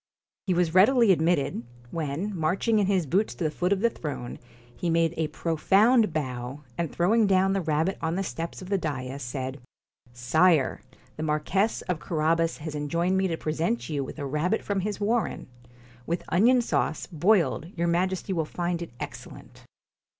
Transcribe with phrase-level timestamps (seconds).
[0.47, 4.39] He was readily admitted, when, marching in his boots to the foot of the throne,
[4.75, 8.69] he made a pro found bow, and throwing down the rabbit on the steps of
[8.69, 9.61] the da'is, said:
[10.11, 10.81] 'Sire,
[11.17, 14.99] the Marquess of Carabas has enjoined me to present you with a rabbit from his
[14.99, 15.45] warren.
[16.07, 19.65] With onion sauce, boiled, your Majesty will find it excellent.'